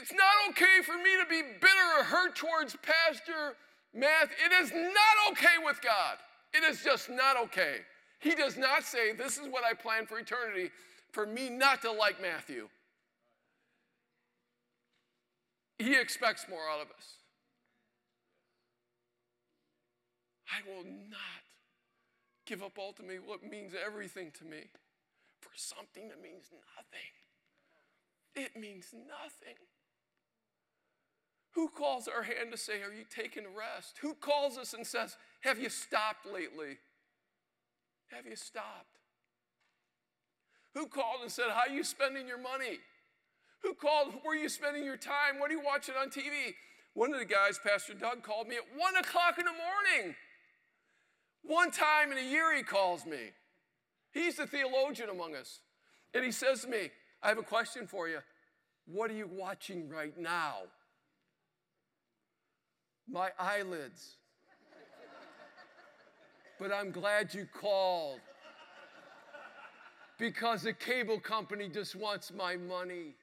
It's 0.00 0.12
not 0.12 0.50
okay 0.50 0.82
for 0.84 0.96
me 0.96 1.10
to 1.22 1.26
be 1.28 1.42
bitter 1.60 1.98
or 1.98 2.04
hurt 2.04 2.36
towards 2.36 2.76
Pastor 2.76 3.56
Math. 3.92 4.30
It 4.44 4.52
is 4.64 4.72
not 4.72 5.32
okay 5.32 5.56
with 5.64 5.80
God. 5.82 6.16
It 6.54 6.62
is 6.64 6.82
just 6.82 7.10
not 7.10 7.36
okay. 7.44 7.78
He 8.20 8.34
does 8.34 8.56
not 8.56 8.84
say, 8.84 9.12
This 9.12 9.36
is 9.36 9.48
what 9.48 9.64
I 9.64 9.74
plan 9.74 10.06
for 10.06 10.18
eternity, 10.18 10.70
for 11.14 11.24
me 11.24 11.48
not 11.48 11.80
to 11.82 11.92
like 11.92 12.20
Matthew. 12.20 12.68
He 15.78 15.98
expects 15.98 16.46
more 16.50 16.68
out 16.68 16.82
of 16.82 16.88
us. 16.88 17.18
I 20.50 20.68
will 20.68 20.84
not 20.84 21.44
give 22.46 22.62
up 22.62 22.78
ultimately 22.78 23.18
what 23.24 23.48
means 23.48 23.72
everything 23.74 24.32
to 24.38 24.44
me 24.44 24.64
for 25.40 25.50
something 25.54 26.08
that 26.08 26.20
means 26.20 26.50
nothing. 26.76 27.12
It 28.34 28.60
means 28.60 28.86
nothing. 28.92 29.56
Who 31.52 31.68
calls 31.68 32.08
our 32.08 32.24
hand 32.24 32.50
to 32.50 32.58
say, 32.58 32.82
Are 32.82 32.92
you 32.92 33.04
taking 33.08 33.44
rest? 33.44 33.98
Who 34.00 34.14
calls 34.14 34.58
us 34.58 34.74
and 34.74 34.84
says, 34.84 35.16
Have 35.42 35.60
you 35.60 35.68
stopped 35.68 36.26
lately? 36.26 36.78
Have 38.08 38.26
you 38.26 38.34
stopped? 38.34 38.98
Who 40.74 40.86
called 40.86 41.22
and 41.22 41.30
said, 41.30 41.46
How 41.50 41.70
are 41.70 41.74
you 41.74 41.84
spending 41.84 42.26
your 42.26 42.40
money? 42.40 42.78
Who 43.62 43.74
called, 43.74 44.12
Where 44.22 44.36
are 44.36 44.40
you 44.40 44.48
spending 44.48 44.84
your 44.84 44.96
time? 44.96 45.38
What 45.38 45.50
are 45.50 45.54
you 45.54 45.62
watching 45.64 45.94
on 46.00 46.10
TV? 46.10 46.54
One 46.94 47.12
of 47.12 47.18
the 47.18 47.24
guys, 47.24 47.58
Pastor 47.64 47.94
Doug, 47.94 48.22
called 48.22 48.48
me 48.48 48.56
at 48.56 48.78
one 48.78 48.96
o'clock 48.96 49.38
in 49.38 49.44
the 49.44 49.52
morning. 49.52 50.14
One 51.42 51.70
time 51.70 52.12
in 52.12 52.18
a 52.18 52.30
year, 52.30 52.54
he 52.56 52.62
calls 52.62 53.04
me. 53.04 53.32
He's 54.12 54.36
the 54.36 54.46
theologian 54.46 55.10
among 55.10 55.34
us. 55.34 55.60
And 56.14 56.24
he 56.24 56.30
says 56.30 56.62
to 56.62 56.68
me, 56.68 56.90
I 57.22 57.28
have 57.28 57.38
a 57.38 57.42
question 57.42 57.86
for 57.86 58.08
you. 58.08 58.18
What 58.86 59.10
are 59.10 59.14
you 59.14 59.28
watching 59.30 59.88
right 59.88 60.16
now? 60.16 60.54
My 63.10 63.30
eyelids. 63.38 64.16
but 66.58 66.72
I'm 66.72 66.90
glad 66.90 67.34
you 67.34 67.46
called 67.60 68.20
because 70.18 70.62
the 70.62 70.72
cable 70.72 71.18
company 71.18 71.68
just 71.68 71.96
wants 71.96 72.32
my 72.32 72.56
money. 72.56 73.14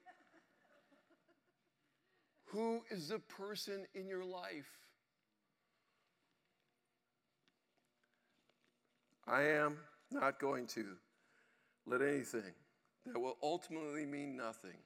Who 2.47 2.81
is 2.89 3.09
the 3.09 3.19
person 3.19 3.85
in 3.95 4.07
your 4.07 4.25
life? 4.25 4.67
I 9.27 9.43
am 9.43 9.77
not 10.11 10.39
going 10.39 10.67
to 10.67 10.85
let 11.85 12.01
anything 12.01 12.53
that 13.05 13.19
will 13.19 13.37
ultimately 13.41 14.05
mean 14.05 14.35
nothing 14.35 14.77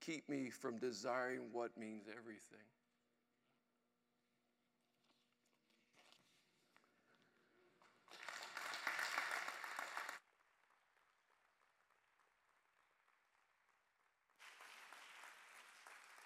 keep 0.00 0.28
me 0.28 0.48
from 0.48 0.78
desiring 0.78 1.40
what 1.52 1.76
means 1.78 2.04
everything. 2.08 2.64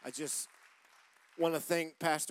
I 0.05 0.11
just 0.11 0.49
want 1.39 1.55
to 1.55 1.61
thank 1.61 1.99
Pastor. 1.99 2.21